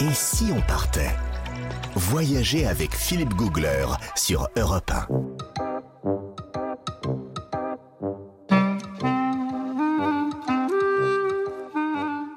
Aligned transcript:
Et 0.00 0.14
si 0.14 0.52
on 0.52 0.60
partait 0.60 1.10
Voyager 1.96 2.66
avec 2.66 2.94
Philippe 2.94 3.34
Googler 3.34 3.84
sur 4.14 4.46
Europe 4.56 4.92
1. 4.92 5.08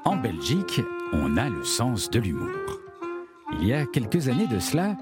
En 0.06 0.16
Belgique, 0.16 0.82
on 1.14 1.38
a 1.38 1.50
le 1.50 1.64
sens 1.64 2.10
de 2.10 2.20
l'humour. 2.20 2.50
Il 3.60 3.68
y 3.68 3.74
a 3.74 3.86
quelques 3.86 4.28
années 4.28 4.48
de 4.48 4.58
cela, 4.58 4.98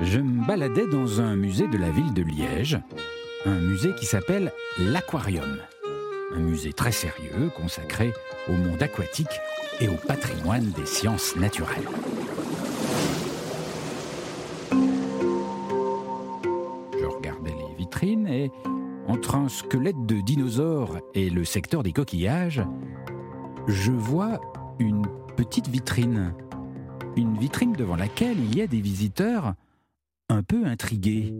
je 0.00 0.20
me 0.20 0.46
baladais 0.46 0.86
dans 0.86 1.20
un 1.20 1.36
musée 1.36 1.68
de 1.68 1.76
la 1.76 1.90
ville 1.90 2.14
de 2.14 2.22
Liège, 2.22 2.80
un 3.44 3.60
musée 3.60 3.94
qui 3.94 4.06
s'appelle 4.06 4.50
l'Aquarium. 4.78 5.58
Un 6.34 6.40
musée 6.40 6.74
très 6.74 6.92
sérieux 6.92 7.50
consacré 7.56 8.12
au 8.48 8.52
monde 8.52 8.82
aquatique 8.82 9.40
et 9.80 9.88
au 9.88 9.94
patrimoine 9.94 10.70
des 10.72 10.84
sciences 10.84 11.34
naturelles. 11.36 11.88
Je 17.00 17.04
regardais 17.04 17.50
les 17.50 17.74
vitrines 17.78 18.26
et, 18.26 18.50
entre 19.06 19.36
un 19.36 19.48
squelette 19.48 20.04
de 20.04 20.20
dinosaure 20.20 20.98
et 21.14 21.30
le 21.30 21.44
secteur 21.44 21.82
des 21.82 21.92
coquillages, 21.92 22.62
je 23.66 23.92
vois 23.92 24.38
une 24.78 25.06
petite 25.36 25.68
vitrine. 25.68 26.34
Une 27.16 27.38
vitrine 27.38 27.72
devant 27.72 27.96
laquelle 27.96 28.38
il 28.38 28.54
y 28.54 28.60
a 28.60 28.66
des 28.66 28.80
visiteurs 28.80 29.54
un 30.28 30.42
peu 30.42 30.66
intrigués. 30.66 31.32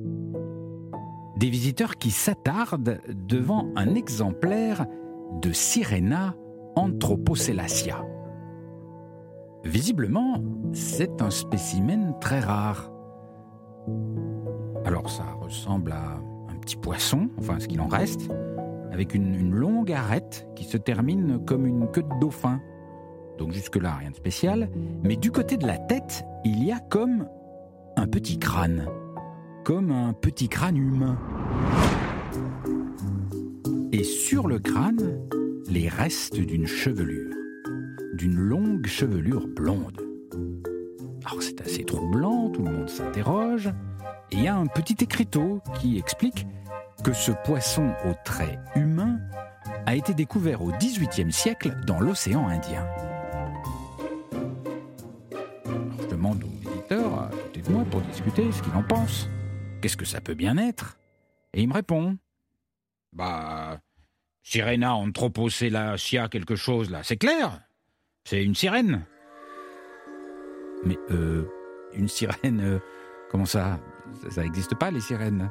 Des 1.39 1.51
visiteurs 1.51 1.97
qui 1.99 2.11
s'attardent 2.11 3.01
devant 3.09 3.69
un 3.77 3.95
exemplaire 3.95 4.87
de 5.41 5.53
Sirena 5.53 6.35
anthropocellacia. 6.75 8.05
Visiblement, 9.65 10.43
c'est 10.73 11.23
un 11.23 11.31
spécimen 11.31 12.15
très 12.21 12.41
rare. 12.41 12.93
Alors 14.85 15.11
ça 15.11 15.25
ressemble 15.41 15.93
à 15.93 16.17
un 16.49 16.57
petit 16.57 16.77
poisson, 16.77 17.29
enfin 17.39 17.61
ce 17.61 17.69
qu'il 17.69 17.81
en 17.81 17.89
reste, 17.89 18.29
avec 18.91 19.15
une, 19.15 19.35
une 19.35 19.55
longue 19.55 19.93
arête 19.93 20.49
qui 20.57 20.65
se 20.65 20.77
termine 20.77 21.39
comme 21.45 21.67
une 21.67 21.89
queue 21.89 22.03
de 22.03 22.21
dauphin. 22.21 22.61
Donc 23.39 23.53
jusque-là, 23.53 23.95
rien 23.95 24.11
de 24.11 24.17
spécial. 24.17 24.71
Mais 25.05 25.15
du 25.15 25.31
côté 25.31 25.57
de 25.57 25.69
la 25.69 25.79
tête, 25.79 26.25
il 26.45 26.65
y 26.65 26.73
a 26.73 26.81
comme 26.81 27.29
un 27.97 28.07
petit 28.09 28.39
crâne. 28.39 28.89
Comme 29.69 29.91
un 29.91 30.15
petit 30.15 30.49
crâne 30.49 30.79
humain. 30.79 31.19
Et 33.93 34.03
sur 34.03 34.49
le 34.49 34.59
crâne, 34.59 35.21
les 35.69 35.91
restes 35.91 36.41
d'une 36.41 36.67
chevelure. 36.67 37.35
D'une 38.15 38.39
longue 38.39 38.87
chevelure 38.87 39.47
blonde. 39.47 40.01
Alors 41.27 41.43
c'est 41.43 41.61
assez 41.61 41.85
troublant, 41.85 42.49
tout 42.49 42.63
le 42.63 42.71
monde 42.71 42.89
s'interroge. 42.89 43.67
Et 44.31 44.37
il 44.37 44.43
y 44.45 44.49
a 44.49 44.57
un 44.57 44.69
petit 44.69 44.97
écriteau 45.05 45.61
qui 45.79 45.99
explique 45.99 46.47
que 47.05 47.13
ce 47.13 47.33
poisson 47.45 47.93
au 48.07 48.15
trait 48.25 48.59
humain 48.75 49.19
a 49.85 49.95
été 49.95 50.15
découvert 50.15 50.63
au 50.63 50.73
XVIIIe 50.81 51.31
siècle 51.31 51.77
dans 51.87 52.01
l'océan 52.01 52.49
Indien. 52.49 52.87
Je 56.01 56.07
demande 56.07 56.43
au 56.43 56.71
visiteur 56.71 57.21
à 57.21 57.29
côté 57.29 57.61
de 57.61 57.71
moi 57.71 57.85
pour 57.91 58.01
discuter 58.01 58.51
ce 58.51 58.63
qu'il 58.63 58.75
en 58.75 58.83
pense. 58.83 59.29
Qu'est-ce 59.81 59.97
que 59.97 60.05
ça 60.05 60.21
peut 60.21 60.35
bien 60.35 60.57
être? 60.59 60.99
Et 61.53 61.63
il 61.63 61.69
me 61.69 61.75
répond 61.75 62.19
Bah, 63.13 63.79
Sirena 64.43 64.95
anthropocellacia 64.95 66.29
quelque 66.29 66.57
chose 66.57 66.91
là, 66.91 67.03
c'est 67.03 67.17
clair 67.17 67.61
C'est 68.25 68.43
une 68.43 68.55
sirène. 68.55 69.05
Mais 70.85 70.99
euh, 71.11 71.45
une 71.93 72.09
sirène, 72.09 72.61
euh, 72.61 72.79
comment 73.31 73.45
ça? 73.45 73.81
Ça 74.31 74.43
n'existe 74.43 74.75
pas 74.75 74.91
les 74.91 75.01
sirènes? 75.01 75.51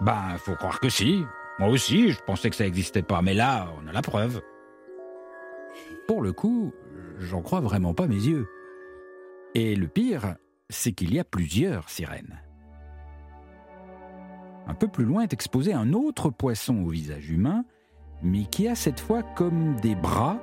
Ben, 0.00 0.36
faut 0.38 0.54
croire 0.54 0.80
que 0.80 0.88
si. 0.88 1.24
Moi 1.58 1.68
aussi, 1.68 2.12
je 2.12 2.20
pensais 2.22 2.50
que 2.50 2.56
ça 2.56 2.64
n'existait 2.64 3.02
pas, 3.02 3.22
mais 3.22 3.34
là, 3.34 3.68
on 3.78 3.88
a 3.88 3.92
la 3.92 4.02
preuve. 4.02 4.42
Pour 6.06 6.22
le 6.22 6.32
coup, 6.32 6.72
j'en 7.18 7.42
crois 7.42 7.60
vraiment 7.60 7.94
pas 7.94 8.06
mes 8.06 8.14
yeux. 8.14 8.46
Et 9.54 9.74
le 9.74 9.88
pire, 9.88 10.36
c'est 10.68 10.92
qu'il 10.92 11.14
y 11.14 11.18
a 11.18 11.24
plusieurs 11.24 11.88
sirènes. 11.88 12.38
Un 14.66 14.74
peu 14.74 14.88
plus 14.88 15.04
loin 15.04 15.22
est 15.22 15.32
exposé 15.32 15.72
un 15.72 15.92
autre 15.92 16.30
poisson 16.30 16.82
au 16.84 16.88
visage 16.88 17.30
humain, 17.30 17.64
mais 18.22 18.44
qui 18.44 18.66
a 18.66 18.74
cette 18.74 19.00
fois 19.00 19.22
comme 19.22 19.76
des 19.80 19.94
bras 19.94 20.40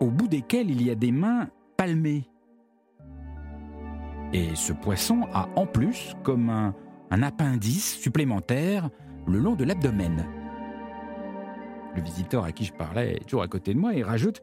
au 0.00 0.10
bout 0.10 0.28
desquels 0.28 0.70
il 0.70 0.82
y 0.82 0.90
a 0.90 0.94
des 0.94 1.12
mains 1.12 1.48
palmées. 1.76 2.28
Et 4.32 4.54
ce 4.54 4.72
poisson 4.72 5.26
a 5.32 5.48
en 5.56 5.66
plus 5.66 6.14
comme 6.22 6.50
un, 6.50 6.74
appendice 7.22 7.98
supplémentaire 7.98 8.90
le 9.26 9.38
long 9.38 9.54
de 9.54 9.64
l'abdomen. 9.64 10.26
Le 11.94 12.02
visiteur 12.02 12.44
à 12.44 12.52
qui 12.52 12.64
je 12.64 12.72
parlais 12.72 13.16
est 13.16 13.24
toujours 13.24 13.42
à 13.42 13.48
côté 13.48 13.72
de 13.72 13.78
moi 13.78 13.94
et 13.94 14.02
rajoute 14.02 14.42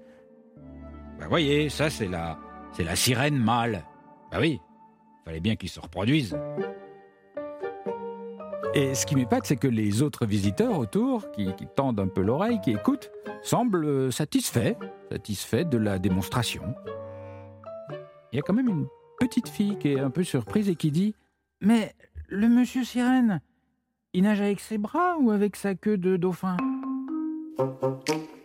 Bah 1.20 1.28
voyez, 1.28 1.70
ça 1.70 1.90
c'est 1.90 2.08
la 2.08 2.40
c'est 2.72 2.84
la 2.84 2.96
sirène 2.96 3.38
mâle. 3.38 3.84
Bah 4.32 4.38
oui, 4.40 4.60
fallait 5.26 5.40
bien 5.40 5.56
qu'il 5.56 5.70
se 5.70 5.80
reproduise. 5.80 6.36
Et 8.76 8.96
ce 8.96 9.06
qui 9.06 9.16
m'épate, 9.16 9.46
c'est 9.46 9.56
que 9.56 9.68
les 9.68 10.02
autres 10.02 10.26
visiteurs 10.26 10.80
autour, 10.80 11.30
qui, 11.32 11.54
qui 11.56 11.68
tendent 11.68 12.00
un 12.00 12.08
peu 12.08 12.22
l'oreille, 12.22 12.60
qui 12.62 12.72
écoutent, 12.72 13.12
semblent 13.44 14.12
satisfaits, 14.12 14.74
satisfaits 15.12 15.66
de 15.66 15.78
la 15.78 16.00
démonstration. 16.00 16.64
Il 18.32 18.38
y 18.38 18.40
a 18.40 18.42
quand 18.42 18.54
même 18.54 18.70
une 18.70 18.88
petite 19.20 19.48
fille 19.48 19.78
qui 19.78 19.90
est 19.90 20.00
un 20.00 20.10
peu 20.10 20.24
surprise 20.24 20.70
et 20.70 20.76
qui 20.76 20.90
dit 20.90 21.14
Mais 21.62 21.94
le 22.28 22.50
monsieur 22.50 22.84
sirène, 22.84 23.42
il 24.14 24.24
nage 24.24 24.42
avec 24.42 24.60
ses 24.60 24.80
bras 24.80 25.18
ou 25.20 25.30
avec 25.30 25.56
sa 25.56 25.76
queue 25.76 25.98
de 25.98 26.18
dauphin? 26.18 26.58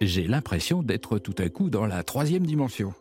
J'ai 0.03 0.27
l'impression 0.27 0.83
d'être 0.83 1.19
tout 1.19 1.35
à 1.39 1.49
coup 1.49 1.71
dans 1.71 1.87
la 1.87 2.03
troisième 2.03 2.45
dimension. 2.45 2.93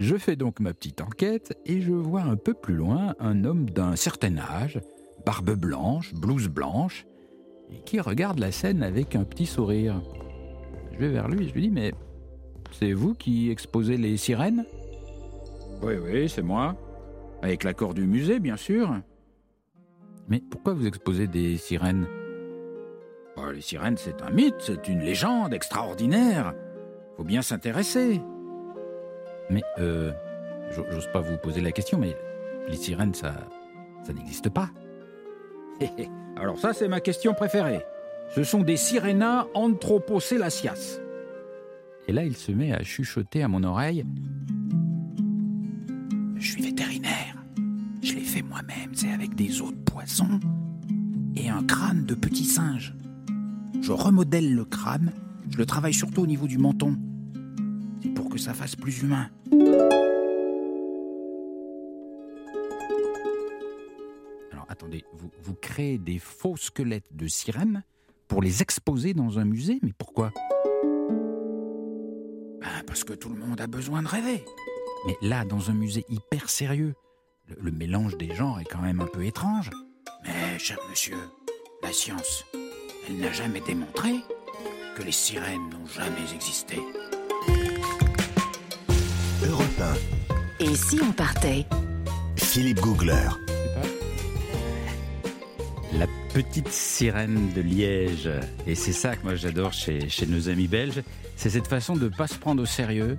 Je 0.00 0.16
fais 0.16 0.34
donc 0.34 0.58
ma 0.58 0.72
petite 0.72 1.00
enquête 1.00 1.56
et 1.64 1.80
je 1.80 1.92
vois 1.92 2.22
un 2.22 2.36
peu 2.36 2.54
plus 2.54 2.74
loin 2.74 3.14
un 3.20 3.44
homme 3.44 3.70
d'un 3.70 3.94
certain 3.94 4.36
âge, 4.38 4.80
barbe 5.24 5.50
blanche, 5.54 6.14
blouse 6.14 6.48
blanche, 6.48 7.06
et 7.70 7.80
qui 7.84 8.00
regarde 8.00 8.38
la 8.38 8.50
scène 8.52 8.82
avec 8.82 9.14
un 9.16 9.24
petit 9.24 9.46
sourire. 9.46 10.00
Je 10.92 10.98
vais 10.98 11.08
vers 11.08 11.28
lui 11.28 11.44
et 11.44 11.48
je 11.48 11.54
lui 11.54 11.62
dis 11.62 11.70
Mais 11.70 11.92
c'est 12.72 12.92
vous 12.92 13.14
qui 13.14 13.50
exposez 13.50 13.96
les 13.96 14.16
sirènes? 14.16 14.64
Oui, 15.82 15.94
oui, 16.02 16.28
c'est 16.28 16.42
moi. 16.42 16.76
Avec 17.42 17.62
l'accord 17.64 17.94
du 17.94 18.04
musée, 18.06 18.40
bien 18.40 18.56
sûr. 18.56 18.90
Mais 20.28 20.40
pourquoi 20.50 20.74
vous 20.74 20.86
exposez 20.86 21.26
des 21.26 21.56
sirènes? 21.56 22.06
Bah, 23.36 23.52
Les 23.52 23.60
sirènes, 23.60 23.96
c'est 23.96 24.20
un 24.22 24.30
mythe, 24.30 24.56
c'est 24.58 24.88
une 24.88 25.00
légende 25.00 25.54
extraordinaire. 25.54 26.52
Faut 27.16 27.24
bien 27.24 27.42
s'intéresser. 27.42 28.20
Mais, 29.50 29.62
euh, 29.78 30.12
j'o- 30.70 30.84
j'ose 30.90 31.08
pas 31.12 31.20
vous 31.20 31.36
poser 31.38 31.60
la 31.60 31.72
question, 31.72 31.96
mais 31.98 32.16
les 32.68 32.76
sirènes, 32.76 33.14
ça, 33.14 33.34
ça 34.02 34.12
n'existe 34.12 34.50
pas. 34.50 34.68
Alors 36.36 36.58
ça, 36.58 36.72
c'est 36.72 36.88
ma 36.88 37.00
question 37.00 37.34
préférée. 37.34 37.84
Ce 38.34 38.44
sont 38.44 38.62
des 38.62 38.76
Sirena 38.76 39.46
anthropocellacias. 39.54 41.00
Et 42.06 42.12
là, 42.12 42.24
il 42.24 42.36
se 42.36 42.52
met 42.52 42.72
à 42.72 42.82
chuchoter 42.82 43.42
à 43.42 43.48
mon 43.48 43.64
oreille. 43.64 44.04
Je 46.36 46.52
suis 46.52 46.62
vétérinaire. 46.62 47.36
Je 48.02 48.14
l'ai 48.14 48.20
fait 48.20 48.42
moi-même, 48.42 48.94
c'est 48.94 49.10
avec 49.10 49.34
des 49.34 49.60
os 49.60 49.72
de 49.72 49.78
poisson 49.78 50.40
et 51.36 51.48
un 51.48 51.64
crâne 51.64 52.04
de 52.06 52.14
petit 52.14 52.44
singe. 52.44 52.94
Je 53.80 53.92
remodèle 53.92 54.54
le 54.54 54.64
crâne, 54.64 55.12
je 55.50 55.58
le 55.58 55.66
travaille 55.66 55.94
surtout 55.94 56.22
au 56.22 56.26
niveau 56.26 56.46
du 56.46 56.58
menton. 56.58 56.96
C'est 58.02 58.10
pour 58.10 58.28
que 58.28 58.38
ça 58.38 58.54
fasse 58.54 58.76
plus 58.76 59.02
humain. 59.02 59.28
Attendez, 64.78 65.04
vous, 65.12 65.30
vous 65.42 65.54
créez 65.54 65.98
des 65.98 66.20
faux 66.20 66.56
squelettes 66.56 67.10
de 67.10 67.26
sirènes 67.26 67.82
pour 68.28 68.42
les 68.42 68.62
exposer 68.62 69.12
dans 69.12 69.40
un 69.40 69.44
musée 69.44 69.80
Mais 69.82 69.92
pourquoi? 69.98 70.30
Ben, 72.60 72.68
Parce 72.86 73.02
que 73.02 73.12
tout 73.12 73.28
le 73.28 73.40
monde 73.40 73.60
a 73.60 73.66
besoin 73.66 74.02
de 74.02 74.08
rêver. 74.08 74.44
Mais 75.06 75.16
là, 75.20 75.44
dans 75.44 75.70
un 75.70 75.74
musée 75.74 76.04
hyper 76.08 76.48
sérieux, 76.48 76.94
le, 77.48 77.56
le 77.60 77.72
mélange 77.72 78.16
des 78.18 78.32
genres 78.36 78.60
est 78.60 78.66
quand 78.66 78.80
même 78.80 79.00
un 79.00 79.06
peu 79.06 79.24
étrange. 79.24 79.70
Mais, 80.24 80.58
cher 80.60 80.78
monsieur, 80.88 81.18
la 81.82 81.92
science, 81.92 82.44
elle 83.08 83.16
n'a 83.16 83.32
jamais 83.32 83.60
démontré 83.60 84.14
que 84.94 85.02
les 85.02 85.12
sirènes 85.12 85.70
n'ont 85.70 85.86
jamais 85.86 86.32
existé. 86.32 86.76
Europe 89.44 89.98
Et 90.60 90.74
si 90.76 91.00
on 91.02 91.10
partait? 91.10 91.66
1. 91.72 92.36
Philippe 92.36 92.80
Googler. 92.80 93.28
La 95.94 96.06
petite 96.34 96.68
sirène 96.68 97.50
de 97.54 97.62
Liège. 97.62 98.28
Et 98.66 98.74
c'est 98.74 98.92
ça 98.92 99.16
que 99.16 99.24
moi 99.24 99.34
j'adore 99.34 99.72
chez, 99.72 100.08
nos 100.26 100.48
amis 100.48 100.68
belges. 100.68 101.02
C'est 101.36 101.50
cette 101.50 101.66
façon 101.66 101.96
de 101.96 102.04
ne 102.04 102.14
pas 102.14 102.26
se 102.26 102.34
prendre 102.34 102.62
au 102.62 102.66
sérieux 102.66 103.16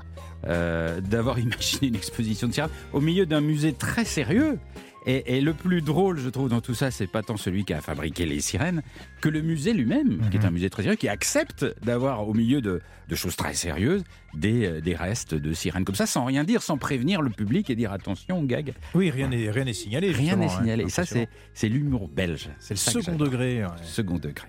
euh, 0.47 1.01
d'avoir 1.01 1.39
imaginé 1.39 1.87
une 1.87 1.95
exposition 1.95 2.47
de 2.47 2.53
sirènes 2.53 2.69
au 2.93 3.01
milieu 3.01 3.25
d'un 3.25 3.41
musée 3.41 3.73
très 3.73 4.05
sérieux. 4.05 4.59
Et, 5.05 5.37
et 5.37 5.41
le 5.41 5.53
plus 5.53 5.81
drôle, 5.81 6.19
je 6.19 6.29
trouve, 6.29 6.49
dans 6.49 6.61
tout 6.61 6.73
ça, 6.73 6.91
c'est 6.91 7.07
pas 7.07 7.23
tant 7.23 7.37
celui 7.37 7.65
qui 7.65 7.73
a 7.73 7.81
fabriqué 7.81 8.25
les 8.25 8.41
sirènes 8.41 8.81
que 9.21 9.29
le 9.29 9.41
musée 9.41 9.73
lui-même, 9.73 10.29
qui 10.29 10.37
est 10.37 10.45
un 10.45 10.51
musée 10.51 10.69
très 10.69 10.83
sérieux, 10.83 10.97
qui 10.97 11.07
accepte 11.07 11.65
d'avoir 11.83 12.27
au 12.27 12.33
milieu 12.33 12.61
de, 12.61 12.81
de 13.07 13.15
choses 13.15 13.35
très 13.35 13.53
sérieuses 13.53 14.03
des, 14.33 14.65
euh, 14.65 14.81
des 14.81 14.95
restes 14.95 15.33
de 15.33 15.53
sirènes 15.53 15.85
comme 15.85 15.95
ça, 15.95 16.05
sans 16.05 16.25
rien 16.25 16.43
dire, 16.43 16.61
sans 16.61 16.77
prévenir 16.77 17.21
le 17.21 17.29
public 17.29 17.69
et 17.69 17.75
dire 17.75 17.91
attention, 17.91 18.43
gag. 18.43 18.73
Oui, 18.93 19.09
rien 19.09 19.29
n'est 19.29 19.49
rien 19.49 19.65
n'est 19.65 19.73
signalé. 19.73 20.11
Rien 20.11 20.35
n'est 20.35 20.43
justement, 20.43 20.59
hein. 20.59 20.61
signalé. 20.63 20.83
Et 20.85 20.89
ça, 20.89 21.03
c'est 21.05 21.69
l'humour 21.69 22.07
belge. 22.07 22.49
c'est 22.59 22.73
le 22.73 22.77
second 22.77 23.15
degré. 23.15 23.63
ouais. 23.63 23.71
Second 23.83 24.17
degré. 24.17 24.47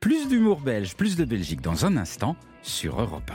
Plus 0.00 0.28
d'humour 0.28 0.60
belge, 0.60 0.96
plus 0.96 1.16
de 1.16 1.24
Belgique 1.24 1.60
dans 1.60 1.84
un 1.84 1.96
instant 1.98 2.36
sur 2.62 3.00
Europe 3.00 3.22
1. 3.22 3.26